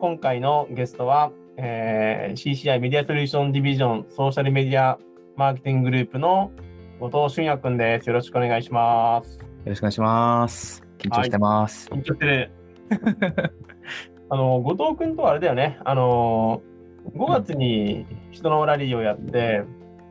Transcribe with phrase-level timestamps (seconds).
[0.00, 4.98] 今回のゲストは、えー CCI メディアソリューションディビジョンソーシャルメディア
[5.36, 6.50] マーケティンググループの
[7.00, 8.08] 後藤俊也くんです。
[8.08, 9.38] よろしくお願いします。
[9.38, 10.82] よろしくお願いします。
[10.96, 11.90] 緊張してます。
[11.90, 12.50] 緊張してる。
[14.30, 15.78] あの、後藤くんとはあれだよね。
[15.84, 16.62] あの、
[17.14, 19.64] 5月に人のラリーをやって、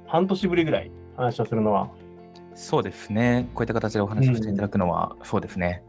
[0.06, 1.90] 半年ぶりぐらい話をするのは。
[2.54, 3.50] そうですね。
[3.56, 5.82] こういった形でお話をしていただくのは、そうですね。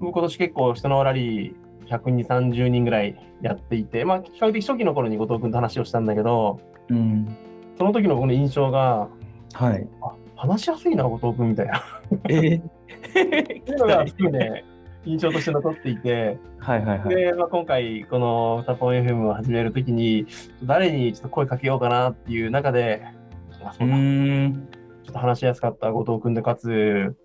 [0.00, 7.36] 僕今年結構人のラリー120、30人ぐらいやっていて、まあ比較的初期の頃に後藤くんと話をしたんだけど、うん。
[7.78, 9.08] その時の僕の印象が、
[9.52, 9.88] はい。
[10.02, 11.82] あ話しやすいな、後藤くんみたいな。
[12.28, 12.62] えー、っ
[13.64, 14.64] ていうのがすごいね、
[15.06, 17.14] 印象として残っていて、はいはいはい。
[17.14, 20.26] で、まあ、今回、このサポン FM を始めるときに、
[20.64, 23.02] 誰にちょっと声かけようかなっていう中で、
[23.64, 23.96] あそううだ。
[23.96, 27.16] ちょっと話しやすかった後藤君で、かつ、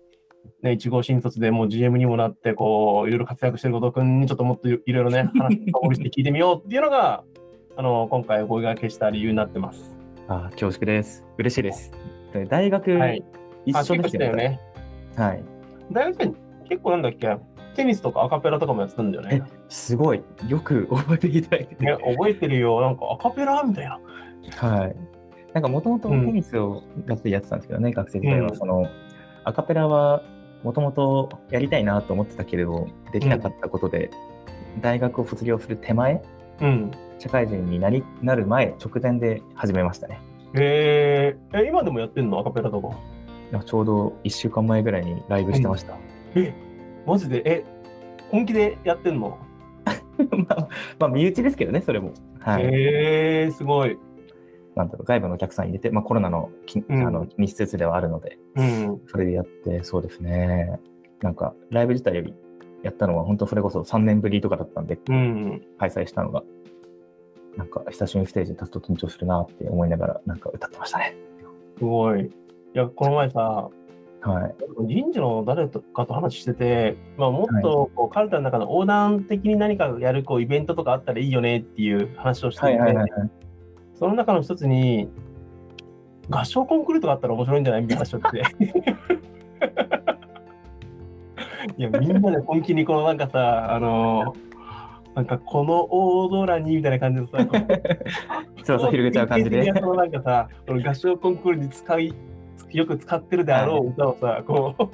[0.62, 7.24] ね、1号新卒でもう GM にもなって、こう、いろいろ活躍してる後藤君にちょっともっといろいろね、 話をして聞いてみようっていうのが、
[7.76, 9.96] あの、今回お声掛けした理由になってます。
[10.28, 11.24] あ、恐縮です。
[11.38, 11.90] 嬉しいです。
[12.32, 13.24] で大学、はい。
[13.66, 14.08] 一緒で。
[14.08, 14.60] したたよね。
[15.16, 15.44] はい。
[15.90, 17.36] 大学生、結構なんだっけ、
[17.74, 19.42] テニスとかアカペラとかもやってたんだよね。
[19.68, 20.22] すごい。
[20.48, 22.80] よく 覚えていただいて覚えてるよ。
[22.80, 23.98] なんかアカペラみたいな。
[24.56, 24.96] はい。
[25.54, 28.48] なんかもともとテニスをがっつりやってたんですけどね、学生時代は。
[28.48, 28.86] うんその、
[29.44, 30.22] アカペラは
[30.62, 34.10] もともとやりたいなと思ってたけれど、できなかったことで、
[34.80, 36.22] 大学を卒業する手前、
[36.60, 36.90] うん。
[37.18, 40.20] 社会人になりなる前、直前で始めましたね。
[40.54, 42.38] へーえ、今でもやってんの？
[42.38, 42.96] アカペラとか。
[43.64, 45.96] ちょうど1週間前ぐらいにライブしてました。
[46.34, 46.54] え、
[47.06, 47.64] マジで、え、
[48.30, 49.38] 本気でやってんの、
[50.48, 52.12] まあ、まあ、身内ですけどね、それも。
[52.40, 52.64] はい。
[52.64, 53.98] へえすごい。
[54.74, 59.00] なんだろう、外部のお客さん入れて、まあ、コロナのきうんあの気にしつつではあるので、うん。
[59.06, 60.80] それでやって、そうですね。
[61.20, 62.34] なんか、ライブ自体より
[62.82, 65.62] やったのは、本当それこそ3年ぶりとかだったんで、うん。
[65.78, 66.42] 開催したのが、
[67.56, 71.14] なんか、久しぶりにステージに立つと緊張するなって思いながら、なんか歌ってましたね。
[71.78, 72.22] すごい。
[72.22, 72.30] い
[72.72, 73.68] や、この前さ、
[74.22, 74.54] はい。
[74.86, 83.30] 人事の誰かと話してて、まあ、もっとこう、カルタの中の横断的に何かやるこうイベントとかあったらいいよねっていう話をしていて、はいはいはいはい。
[84.02, 85.08] その中の一つに、
[86.28, 87.82] 合唱コンクールとかあったら面白いんじゃない？
[87.82, 88.42] みたいな話をして。
[91.78, 94.34] いや、みんなで本気にこのなんかさ、あの
[95.14, 97.38] なんかこの大空にみたいな感じでさ、
[98.90, 99.72] 広げちゃう感じで。
[99.72, 102.12] そのなんかさ、この合唱コンクールに使い、
[102.72, 104.88] よく使ってるであろう歌をさ、こう、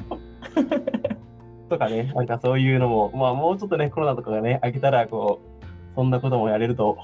[1.70, 6.98] とかね、なんかそういうのも、まあもうちょっとね、コロナとかがね、明けたら、こう、そんなこともやれると、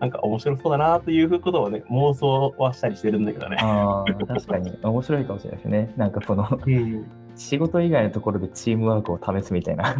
[0.00, 3.56] なんか面白そうだなということをね、妄想はしたりしてるんだけどね。
[3.56, 5.92] 確かに面白いかもしれないですね。
[5.96, 7.06] なんかこのうん。
[7.34, 9.94] 仕事以外のところでチームワークを試すみたいな。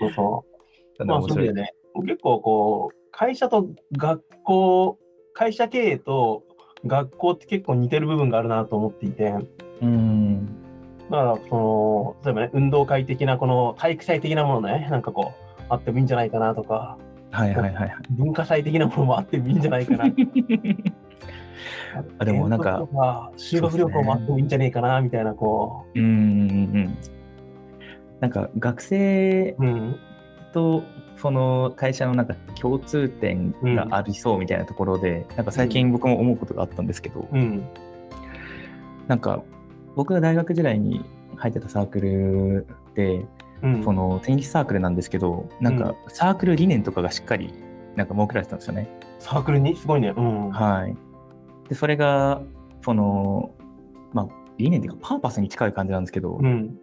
[0.00, 0.44] そうそ
[0.98, 1.04] う。
[1.04, 1.74] まあ面白いそうだよね。
[2.06, 4.98] 結構こう、会社と学校、
[5.34, 6.42] 会社経営と
[6.86, 9.34] 学校って結構似てる部分があるなと思っていて、
[9.80, 10.46] うん。
[11.10, 16.98] だから、その、例えばね、運動会的な、この体育祭的なものね、なんかこう、あってもいいんじゃないかなとか、
[17.34, 17.96] はいはいはいはい。
[18.10, 20.04] 文化祭的なものもあってもいいんじゃないかな。
[22.18, 22.86] あでもなんか
[23.36, 26.96] 修学旅行もあってもいいんじゃないかな、みたいな、こうんうんうん。
[28.20, 29.64] なんか学生う。
[29.64, 29.96] うん。
[30.52, 30.84] と
[31.16, 37.64] その会社のなんか共通点がありそうみたいなところで、なんか最近僕も思うことがあったんですけど、うん。
[39.08, 39.42] なんか
[39.96, 41.04] 僕が大学時代に
[41.36, 43.24] 入ってたサークルで、
[43.62, 43.84] うん。
[43.84, 47.52] そのテニスサークルなんですけど、なんかサークル理念とかがしっかり
[47.96, 48.88] なんか設けられてたんですよね。
[49.18, 49.76] サークルに？
[49.76, 50.12] すごいね。
[50.16, 50.50] うん。
[50.50, 50.96] はい。
[51.68, 52.42] で、それが、
[52.82, 53.54] その、
[54.12, 54.28] まあ、
[54.58, 56.76] 理念っていうか、パーパスに近い感じなんですけど、うん。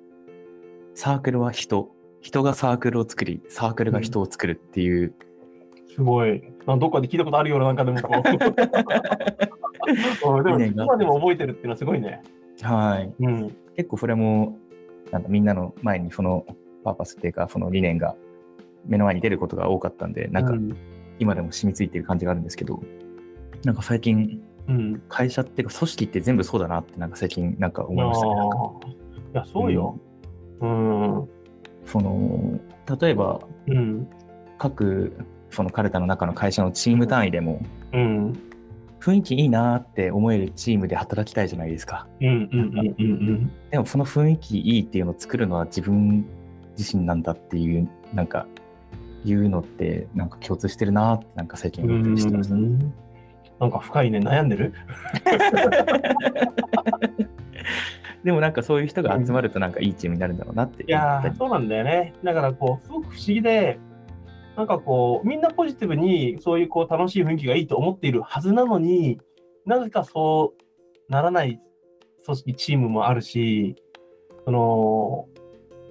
[0.95, 5.13] サークルは人、人がサークルを作り、サークルが人を作るっていう、
[5.93, 6.41] すごい。
[6.65, 7.97] どっかで聞いたことあるような、なんかでも
[10.43, 12.21] でも理念が今でも覚えてるっていうのはすごいね。
[12.61, 13.13] はい。
[13.19, 13.55] うん。
[13.75, 14.57] 結構それも、
[15.11, 16.45] なんかみんなの前にその
[16.83, 18.15] パーパスっていうか、その理念が
[18.85, 20.75] 目の前に出ることが多かったんで、なんかうん。
[21.19, 22.81] 今でも染みついてる感じがあるんですけど、
[23.63, 25.01] なんか最近、うん。
[25.07, 28.35] 会社っていうか組織って全部そうだなってなんか最近なんか思いましたね。
[28.35, 28.57] なんか
[29.33, 29.99] いや、そうよ。
[30.61, 31.29] うん。
[31.85, 32.59] その、
[32.99, 34.07] 例えばうん。
[34.57, 35.13] 各
[35.49, 37.61] そのカルタの中の会社のチーム単位でも、
[37.93, 38.33] うん。
[38.99, 42.07] 雰囲気いいなーって思えるチームで働きたいじゃないですか。
[42.21, 42.27] うん。
[42.27, 42.79] うん。
[42.79, 42.95] うん。
[42.99, 43.51] うん。
[43.69, 46.25] でもその雰囲気いいっていうのを作るのは自分
[46.77, 48.47] 自身なんだっていう、なんか、
[49.23, 52.55] いうのって、なんか共通してるなーって、なんか最近思ったりしてました。
[52.55, 52.93] うん
[53.61, 54.73] なんか深いね、悩んでる？
[58.23, 62.13] でもなんかそういう人が集まるとなんかいいチームになるんだろうなっていや思ったりー、そうなんだよね。
[62.23, 63.79] だからこう、すごく不思議で、
[64.57, 69.19] なんかこう、みんなポジティブにそういうこう楽しい雰囲気がいいと思っているはずなのに、
[69.65, 71.61] なぜかそうならない
[72.25, 73.75] 組織、チームもあるし、
[74.45, 75.27] その、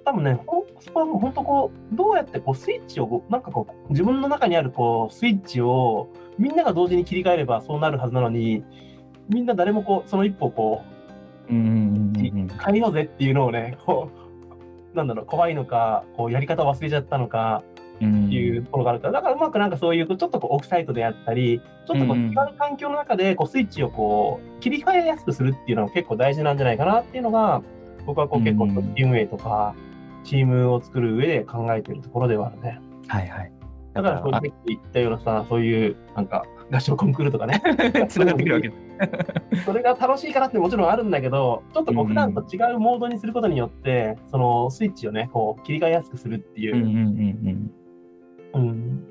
[0.03, 8.63] 多分ね、ほんそこはもう本当こう、どうやってこうスイッチを、なんかこう、自分の中にあるこうスイッチをみんなが同時に切り替えればそうなるはずなのに、
[9.29, 10.81] みんな誰もこう、その一歩をこ
[11.49, 14.09] う、うんうんうんうん変えようぜっていうのをね、こ
[14.93, 17.63] う、なんだろう、怖いのか、こうやり方を忘れちゃったのか
[18.01, 27.61] うんっていうところがあるから、だからうまくなんかそういう、ちょっとこうオフサイトであったり、ちょっとこううん違う環境の中でこうスイッチをこう切り替えやすくするっていうのが結構大事なんじゃないかなっていうのが、
[28.05, 29.75] 僕はこう結構うん組織運営とか、
[30.23, 32.81] チームを作る上で考えているところではあるね。
[33.07, 33.51] はいはい。
[33.93, 37.61] だから、そうあいう言ったようなさ、そういうなんか合唱コンクールとかね、
[38.07, 38.75] つながってくるわけだ。
[39.65, 46.79] それが楽しいからってもちろんあるんだけど、ちょっとこううん普段と違うモードにすることによって、そのスイッチをね、こう切り替えやすくするっていうう。
[46.79, 47.71] んうんうん
[48.55, 48.69] うん。
[48.69, 49.03] うん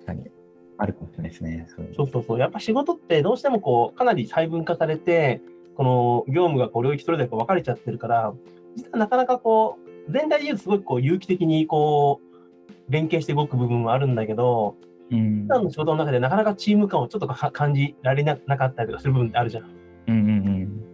[0.00, 0.30] 確かに。
[0.76, 1.66] あるかもしれないですね。
[1.68, 2.38] そうそうそうそう。
[2.38, 5.40] やっぱ仕事ってどうしてもこう、かなり細分化されて、
[5.76, 8.32] この業務がこう領域それぞれこう分かれちゃってるから、
[8.76, 14.76] 実はなかなかこう、全体で言うとすごくこう有機的にこう、連携して動く部分はあるんだけど、
[15.10, 19.64] うん普段の仕事の中でなかなかチーム感をちょっとか感じられななかったりとかする部分ってあるじゃん。
[20.08, 20.84] うんうんうん。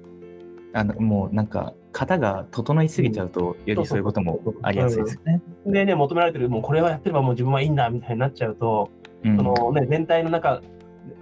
[0.73, 5.43] あのもうなんか型が整いすぎちゃうと、よりそういうこともありやすいですよね。
[5.67, 8.91] でね、求められてる、もうこれはやってればもう自分はいいんだみたいになっちゃうと、
[9.25, 10.63] うんそのね、全体の中、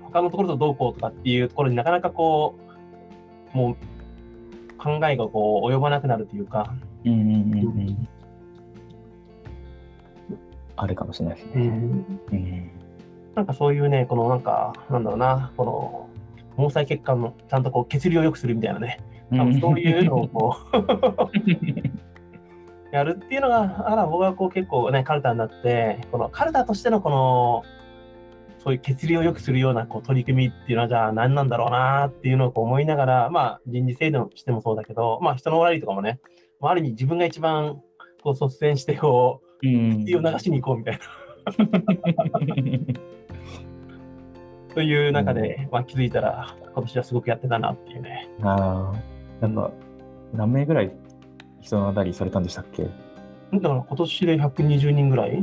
[0.03, 2.57] 他のところとどうこうとかっていうところになかなかこ
[3.55, 6.75] う、もう考えがこう及ばなくなるというか、
[7.13, 8.09] うんうんうんうん。
[10.77, 11.53] あるかもしれないですね。
[11.55, 12.71] うん
[13.35, 16.09] なんかそういうね、このなんか、なんだろうな、この
[16.57, 18.99] 毛細血管のちゃんとこう血流を良くするみたいなね、
[19.31, 20.77] 多分そういうのをこう
[22.91, 27.63] やるっていうのが、あら、僕はこう結構ね、カルタになって、このカルタとしてのこの、
[28.59, 36.29] そういう血流を良くするようなこう取り組みっていうのは、じゃあ何なんだろうなっていうのをこう思いながら、まあ人事制度としてもそうだけど、まあ人の悪いとかもね、ま
[36.61, 37.81] あある意味自分が一番
[38.23, 39.73] こう率先してこう、うを
[40.33, 41.01] 流しに行こうみたいな、
[44.75, 48.29] という中で、まあ気づいたら、今年はすごくやってたなっていうね。
[48.43, 49.71] ああ、なんか、
[50.33, 50.93] 何名ぐらい
[51.61, 52.85] 人当たりされたんでしたっけ？
[52.85, 55.43] だから今年で120人ぐらい。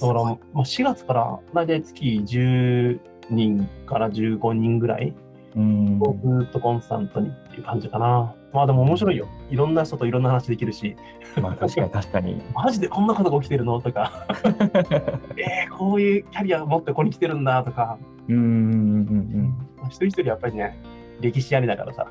[0.00, 3.00] だから、まあ、4月から大体月10
[3.30, 5.14] 人から15人ぐらい
[5.56, 5.98] うん。
[6.00, 8.34] をずっとコンスタントにっていう感じかな。
[8.52, 9.26] まあでも面白いよ。
[9.50, 10.96] いろんな人といろんな話できるし、
[11.40, 12.42] まあ確かに 確かに。
[12.54, 13.80] マジでこんなことが起きてるの？
[13.80, 14.26] とか、
[15.36, 17.62] えー、こういうキャリア持ってここに来てるんだ？
[17.64, 17.98] とか、
[18.28, 20.78] うんうんうんまあ一人一人やっぱりね、
[21.20, 22.06] 歴史ありだからさ、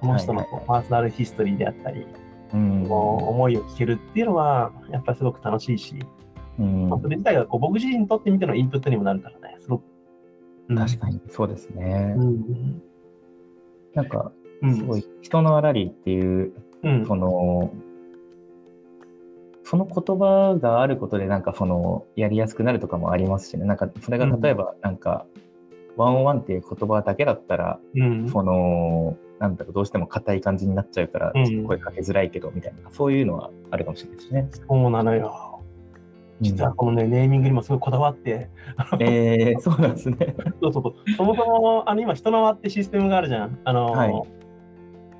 [0.00, 2.06] その人のパーソナルヒストリーであったり、
[2.52, 2.86] うん。
[2.86, 5.94] こう思いを聞けるっていうのは、やっぱりすごく楽しいし、
[6.58, 9.84] うんまあそれ自体がこう僕自身にとってみてのインプットにもなるからね、すごく。
[10.74, 12.24] 確かに、そうですねう。
[12.24, 12.82] ん。
[13.94, 14.32] なんか、
[14.62, 14.76] うん。
[14.76, 16.52] すごい、人の荒りっていう、
[16.82, 17.06] うん。
[17.06, 17.72] その、
[19.64, 23.64] その言葉があることで、なんかその、やりやすくなるとかもありますしね。
[23.64, 25.26] なんか、それが例えば、なんか、
[25.96, 28.28] ワンオンワンっていう言葉だけだったら、うん。
[28.28, 34.48] その、なんだろう、どうしても硬い感じになっちゃうから、うん声かけづらいけど、みたいな、そういうのはあるかもしれないですね。
[34.68, 35.49] そうなのよ。
[36.40, 38.48] 実はこのね、ネーミングにもすごいこだわって、
[38.98, 40.34] えー、そうなんですね。
[40.62, 40.94] そうそうそう。
[41.16, 43.58] そもそも、あの、今、人の輪ってシステムがあるじゃん。
[43.64, 44.22] あの、はい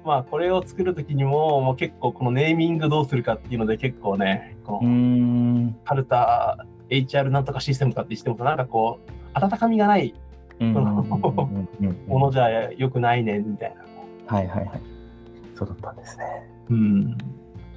[0.03, 5.77] まあ、これを作るときにも、もう結構、このネーミングどうするかっていうので、結構ね、この、ん。
[5.85, 10.15] カルタ HR なんとかシステムかってしても、なんかこう、温かみがない
[10.59, 13.75] ものじゃ良くないね、みたい
[14.27, 14.35] な。
[14.35, 14.81] はいはいはい。
[15.55, 16.25] そうだったんですね。
[16.71, 17.19] うん、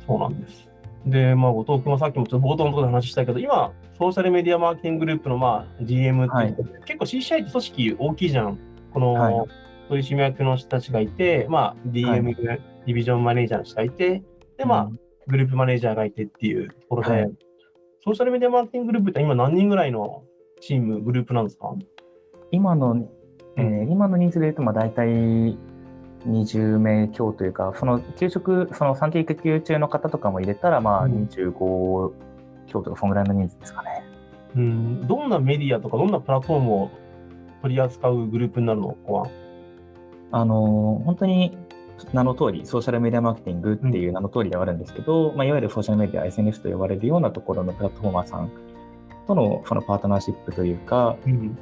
[0.07, 0.72] そうなんです。
[1.05, 8.57] で、まあ、後藤君はさっきもちょっと冒頭のところで話したけど、今、ソーシャルメディアマーケティンググループの、まあ、GM っていうことで、結構 CCI って組織大きいじゃん。
[8.93, 9.33] この、はい。
[9.89, 14.23] 取締役の人たちがいて、まあ、DM、ディビジョンマネージャーの人がいて、
[14.57, 14.99] で、まあ、うん。
[15.27, 17.31] グループマネージャーがいてっていうところで、はい。
[18.03, 20.23] ソーシャルメディアマーケティンググループって今何人ぐらいの
[20.61, 21.73] チーム、グループなんですか？
[22.51, 23.09] 今の、
[23.57, 25.57] えうー今の人数で言うと、まあ、大体
[26.27, 32.11] 20名強というか、その給食、その産経育休中の方とかも入れたら、まあ、うん25
[32.67, 34.03] 強とか、そんぐらいの人数ですかね。
[34.55, 36.89] うん、どんなメディアとか、どんなプラットフォームを
[37.61, 38.89] 取り扱うグループになるの？
[38.89, 39.27] ここは。
[40.31, 41.57] あのー本当に
[42.11, 48.51] 名の通り、ソーシャルメディアマーケティングっていう名の通りではあるんですけど、まあ、いわゆるソーシャルメディア、SNS と呼ばれるようなところのプラットフォーマーさん
[49.27, 51.57] とのそのパートナーシップというか、うん。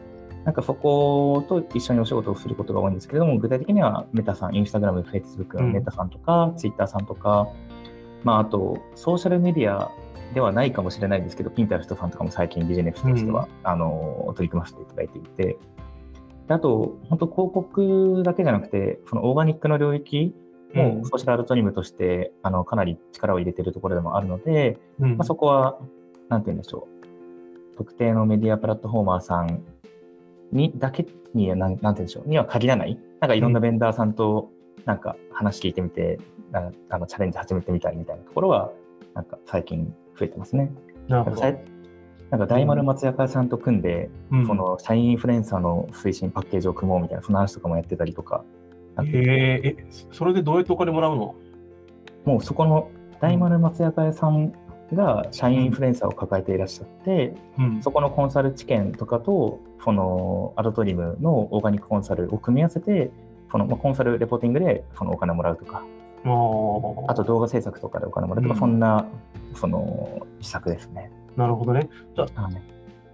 [0.46, 7.48] なんかそこと一緒にお仕事をすることが多いんですけれども、具体的にはメタさん、インスタグラム、フェイスブックのメタさんとか、ツイッターさんとか、
[8.24, 9.92] まあ、あと、ソーシャルメディア
[10.34, 15.58] ではないかもしれないですけど、ピンタレストさんとかも最近ビジネスとしては、あの取り組ませていただいていて、
[16.48, 20.34] であと、本当広告だけじゃなくて、そのオーガニックの領域
[20.74, 25.18] もソーシャルアルトリムとして、あのかなり力を入れているところでもあるので、うん。
[25.18, 25.78] まあ、そこは、
[26.30, 26.88] なんて言うんでしょ
[27.74, 29.64] う、特定のメディアプラットフォーマーさん
[30.52, 34.50] にだけに、なんなんて言うんでしょう、には限らない、なんかいろんなベンダーさんと
[34.86, 36.20] なんか話聞いてみて、
[36.52, 38.72] なあのチャレンジ始めてみたいみたいなところは、
[39.14, 40.72] なんか最近増えてますね。
[41.08, 41.42] なるほど。
[41.42, 44.48] なんか大丸松坂さんと組んで、うん。
[44.48, 48.46] その社員インフルエンサーの推進パッケージを組もうみたいな、その話とかもやってたりとか、
[48.96, 51.36] あとへええ、それでどうやってお金もらうの？
[52.24, 52.90] もうそこの
[53.20, 54.54] 大丸松坂屋さん
[54.96, 57.82] が社員インフルエンサーを抱えていらっしゃって、うん。
[57.82, 63.12] そこのコンサル知見とかと、そのアドトリムのオーガニックコンサルを組み合わせて、
[63.52, 65.84] そのまあコンサルレポーティングでそのお金もらうとか、
[66.24, 68.60] ああと動画制作とかでお金もらうとか、うん。
[68.60, 69.06] そんな
[69.56, 71.12] その施策ですね。
[71.36, 71.90] なるほどね。
[72.16, 72.54] じゃあ、はい。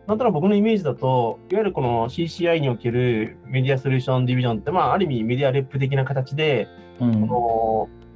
[0.07, 6.69] なんとなく僕のイメージだと、いわゆるこの CCI におけるメディアソリューションディビジョンって、まあ、ある意味メディアレップ的な形で、
[7.01, 7.27] うん。
[7.27, 8.06] この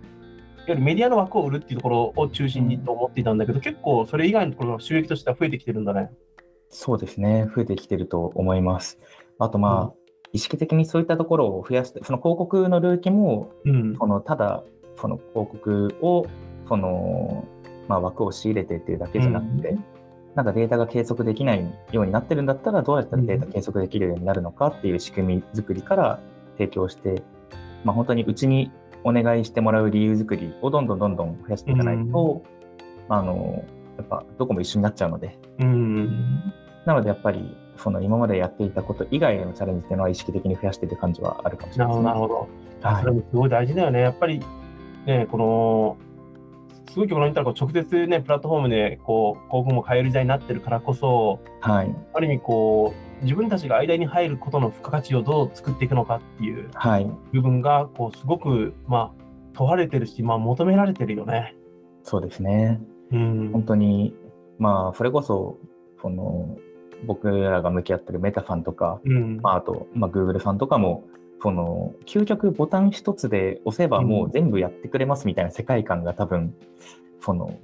[0.72, 6.10] ゆるメディアの枠を売るっていうところを中心にと思っていたんだけど、結構それ以外のところの収益としては増えてきてるんだね。
[6.70, 9.00] そうですね、増えてきてると思います。
[9.40, 10.01] あと、まあ、うん
[10.34, 13.96] 意識的にそういったところを増やして、その広告の領域も、うん。
[13.98, 14.63] そのただ、
[14.96, 16.25] その広告を、
[16.68, 17.46] その、
[17.88, 19.78] まあ、枠を仕入れてっていうだけじゃなくて、
[20.36, 26.20] なんかデータが計測できないようになってるんだったら、どうやったらデータ計測できるようになるのかっていう仕組み作りから
[26.58, 27.24] 提供して、
[27.84, 28.72] まあ、本当にうちに
[29.03, 32.43] お願いしてもらう理由作りをどんどんどんどん増やしていかないと、
[33.08, 33.63] まああの、
[33.98, 36.08] やっぱどこも一緒になっちゃうので、うん。
[36.86, 42.05] なのでやっぱり、その今までやっていたこと以外へのチャレンジっていうのは意識的に増やしている感じはあるかもしれないですね。
[42.05, 42.48] なるほど。
[43.00, 44.01] それもすごい大事だよね。
[44.01, 44.41] やっぱり、
[45.05, 45.98] ね、この、
[46.91, 51.95] すごい極論言ったら直接ね、プラットフォームでこう広告も買える時代になってるからこそ、はい。
[52.13, 57.10] ある意味こう、自分たちが間に入ることの付加価値をどう作っていくのかっていうはい。
[57.31, 59.21] 部分が、こう、すごく、まあ、
[59.53, 61.55] 問われてるし、まあ、求められてるよね。
[62.03, 62.81] そうですね。
[63.12, 63.50] うん。
[63.53, 64.13] 本当に、
[64.60, 65.60] まあ、それこそ、
[66.01, 66.57] その、
[67.05, 69.39] 僕らが向き合ってるメタさんとか、うん。
[69.41, 71.05] まあ、あと、まあ、Google さんとかも、
[71.41, 76.53] その、究極ボタン一つで押せばもう全部やってくれますみたいな世界観が多分、
[77.19, 77.57] その、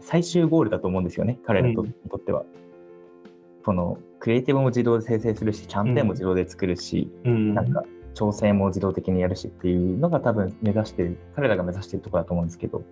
[0.00, 2.44] 最終ゴールだと思うんですよね、彼らにとっては。
[3.64, 7.54] その、クリエイティブも自動で生成するし、キャンペーンも自動で作るし、うん。
[7.54, 7.82] なんか、
[8.14, 12.82] 調整も自動的にやるしっていうのが多分目指してる、彼らが目指してるところだと思うんですけど、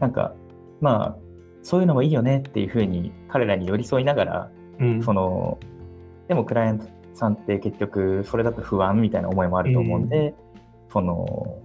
[0.00, 0.34] なんか、
[0.80, 1.16] まあ、
[1.62, 4.50] そういうのもいいよねっていうふうに彼らに寄り添いながら、
[4.80, 5.58] うん、その、
[6.28, 10.34] でもクライアントさんって結局それだと不安みたいな思いもあると思うんで、
[10.92, 11.58] その、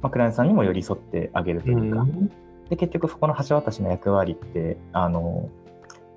[0.00, 2.30] まあ、クライアントさんにも寄り添ってあげるというか、うん
[2.70, 5.50] で、結局そこの橋渡しの役割って、あの、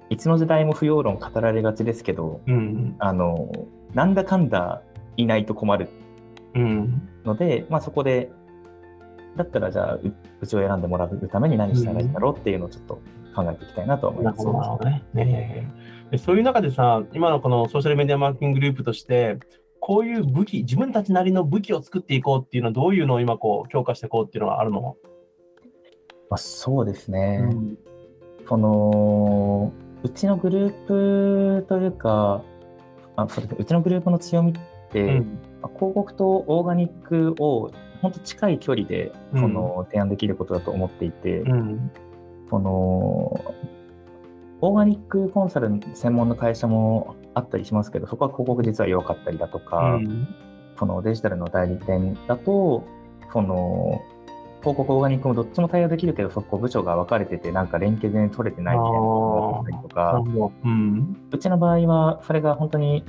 [0.10, 2.95] いつの時代も不要論語られがちですけど、うん。
[3.00, 3.51] あの、
[3.93, 4.83] なんだかんだ
[5.17, 5.89] いないと困る
[6.53, 7.10] うん。
[7.25, 8.31] ので、まあ、そこで、
[9.36, 13.01] だったらじゃあう、うちを選んでもらうために何したらいいんだろうっていうのをちょっと
[13.33, 14.45] 考えていきたいなと思います。
[14.45, 15.03] なるほど、ね。
[15.13, 15.73] ね
[16.11, 19.39] でそういう中でさ、今のこのソーシャルメディアマーケティンググループとして、
[19.79, 24.95] こういう武器、自分たちなりの武器を作っていこうっていうのは、どういうのを今こう強化していこうっていうのがあるの、
[26.29, 27.39] まあ、そうですね。
[27.41, 27.77] うん。
[28.47, 29.73] その、
[30.03, 30.87] うちのグルー
[31.61, 32.43] プというか、
[33.15, 34.53] あそうですね、うちのグループの強みっ
[34.91, 35.39] て、うん。
[35.61, 37.71] まあ広告とオーガニックを
[38.01, 39.41] 本当近い距離でうん。
[39.41, 41.91] その提案できることだと思っていて、うん
[42.53, 43.55] その
[44.62, 50.27] オーガニックコンサル専門の会社もあったりしますけど、そこは広告実は弱かったりだとか、うん。
[50.77, 52.83] そのデジタルの代理店だと、
[53.31, 54.03] その
[54.60, 60.24] 広告、オーガニックもどっちも対応できるけど、そこ部署が分かれてて、なんか連携全然取れてないみたいなのがあったりとか。
[60.63, 61.17] うん。
[61.31, 63.03] うちの場合は、それが本当に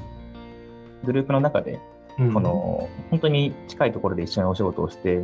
[1.04, 1.80] グループの中で、
[2.18, 2.32] うん。
[2.32, 5.22] この本当に近いところで一緒にお仕事をして、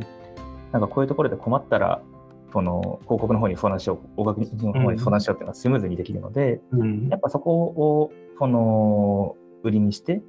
[0.73, 2.03] なんかこういうところで困ったら、
[2.52, 10.23] その広告の方に相談しよう、大学の方に相談しようっていうのがスムーズにできるので、うんやっぱそこをその売りにして、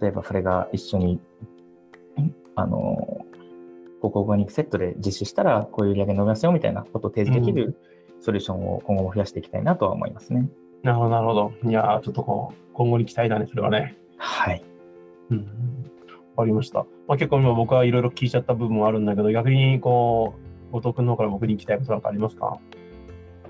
[0.00, 1.20] 例えばそれが一緒に、
[2.54, 3.24] あの、
[3.98, 7.76] 広告オーガニックセットで実施したら、こういう売り上げ伸びますよみたいなことを提示できる
[8.20, 10.48] ソリューションを今後も増やしていきたいなとは思いますね。
[10.82, 11.52] なるほど、なるほど。
[11.64, 13.96] いやー、ちょっとこう、今後に期待だね、それはね。
[14.16, 14.64] はい。
[15.30, 15.38] うん。
[16.36, 16.86] わかりました。
[17.06, 22.58] まあ、結構今僕はいろいろ聞いちゃった部分もあるんだけど、逆にこう、後藤君の方から僕に聞きたいことなんかありますか？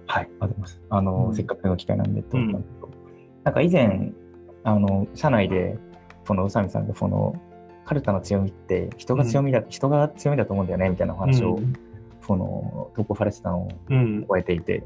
[0.06, 0.80] はい、あります。
[0.88, 1.34] あの、うん。
[1.34, 2.62] せっかくの機会なんでと思ったん。
[2.62, 2.88] ですけど、
[3.44, 4.12] なんか以前、
[4.64, 5.78] あの、社内で、
[6.24, 7.34] その宇佐美さんが、その、
[7.84, 11.72] カルタの強みって、人が強みだ、人が強みだと思うんだよね、みたいなお話を、うん。
[12.26, 14.26] このトップファレスタンをうん。
[14.28, 14.84] 超えていて、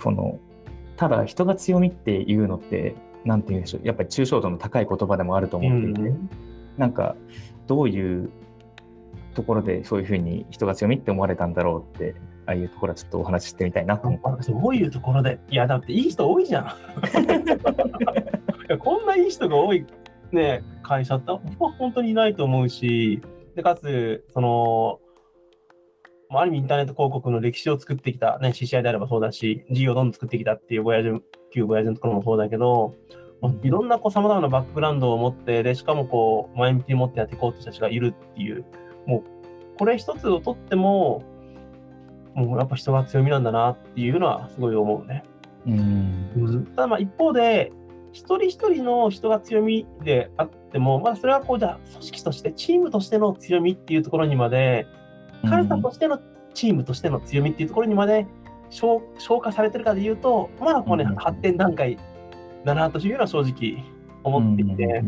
[0.00, 0.38] この
[0.96, 3.86] ただ人が強みっていうのってなんて言うんでしょう。
[3.86, 6.30] やっぱり抽象度の高い言葉でもあるとう思っていて、ん。
[6.76, 7.16] なんか
[7.66, 8.30] どういう
[9.36, 12.14] ところでそういうふうに人が強みって思われたんだろうって
[12.46, 13.98] ああいうところはちょっとお話ししてみたいな。
[13.98, 15.38] と思ってどういうところで。
[15.50, 16.72] いや、だっていい人多いじゃん。
[18.78, 19.84] こんないい人が多い、
[20.32, 23.20] ね、会社って本当にいないと思うし、
[23.54, 25.00] でかつ、その、
[26.30, 31.10] ある意味インターネット広告の歴史を作ってきた、ね、CCI であればそうだし、事業をどんどん作ってきたっていうボヤジ
[31.52, 32.94] 旧ボヤジのところもそうだけど、
[33.62, 38.64] いろんなこう様々なバックグラウンドを持って、でしかもこう前向きに持ってやっていこうって人たちがいるっていう、
[39.06, 39.22] もう
[39.78, 41.22] これ一つをとっても、
[42.34, 45.24] もうやっぱ人が強みなんだなっていうのはすごい思うね。
[45.66, 45.72] た。
[45.72, 46.66] うん。
[46.74, 47.72] ただまあ一方で、
[48.12, 54.86] 一人一人の人が強みであっても、まあそれはこうじゃあ組織として、チームとしての強みっていうところにまで、
[55.48, 56.20] 彼らとしての
[56.54, 58.26] チームとしての強みっていうところにまで
[58.70, 61.14] 消消化されてるかで言うと、まだこうね、うん。
[61.16, 61.98] 発展段階
[62.64, 63.84] だなというのは正直
[64.24, 65.02] 思っていて、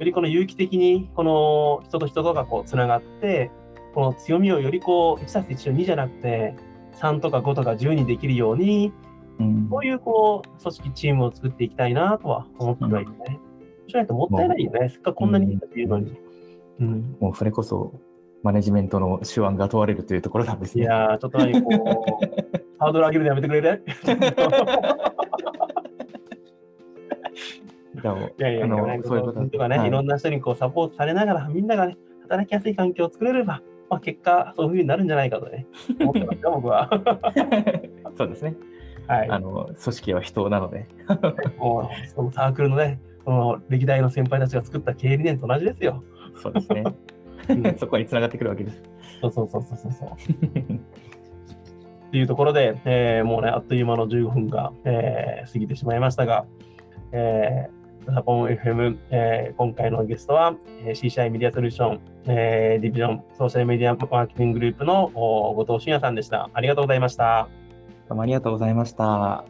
[0.00, 3.50] よりこの有機的にこの人と人とがこうつながって、
[3.94, 6.54] この強みをよりこう1たす1の2じゃなくて、
[6.94, 8.92] 3とか5とか10にできるように、
[9.38, 13.18] うんこういうこう組織、チームを作っていきたいなとは思ってはいるね。
[13.26, 13.32] そ
[13.86, 14.88] うしないともったいないよね。
[14.88, 16.18] せっかくこんなにいいっていうのに。
[16.80, 17.16] うん。
[17.20, 17.92] もうそれこそ
[18.42, 20.84] マネジメントの手腕が問われるというところなんですね。
[20.84, 21.74] いやー、ちょっと何こう、
[22.78, 23.84] ハードル上げるのやめてくれる？
[27.94, 35.66] じゃあいやいや、あのねそういうこととかね、はいいろんな人にこうサポートされながら、みんながね、働きやすい環境を作れれば、まあ、結果、そういうふうになるんじゃないかとね、
[36.00, 36.88] 思ってますよ、 僕は。
[38.16, 38.54] そうですね。
[39.08, 39.28] はい。
[39.28, 40.86] あの組織は人なので。
[41.58, 46.04] もう、そのサークルのね、その歴代の先輩たちが作った経営理念と同じですよ。
[46.36, 46.84] そうですね。
[47.48, 48.80] うんそこに繋がってくるわけです。
[49.20, 50.10] そうそうそうそうそうそう。
[50.10, 50.12] っ
[52.12, 56.46] ていうところで、えーもうね、あっという間の15分が、えー過ぎてしまいましたが、
[57.12, 66.50] えー、サポン FM、えー今回のゲストは、えー CCI メディアソリューション、えーディビジョンソーシャルメディアマーケティンググループのお後藤俊也さんでした。
[66.52, 67.48] ありがとうございました。
[68.08, 69.44] どうもありがとうございました。